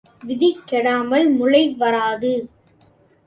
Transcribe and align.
விதை 0.27 0.49
கெடாமல் 0.65 1.27
முளைவராது. 1.39 2.31